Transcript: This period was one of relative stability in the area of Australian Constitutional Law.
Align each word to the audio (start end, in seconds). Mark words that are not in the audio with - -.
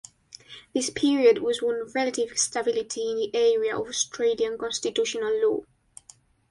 This 0.73 0.89
period 0.89 1.43
was 1.43 1.61
one 1.61 1.75
of 1.79 1.93
relative 1.93 2.35
stability 2.35 3.07
in 3.11 3.17
the 3.17 3.35
area 3.35 3.77
of 3.77 3.87
Australian 3.87 4.57
Constitutional 4.57 5.39
Law. 5.47 5.63